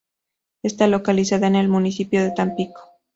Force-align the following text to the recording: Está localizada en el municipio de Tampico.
Está 0.63 0.87
localizada 0.87 1.45
en 1.45 1.53
el 1.55 1.69
municipio 1.69 2.23
de 2.23 2.31
Tampico. 2.31 2.89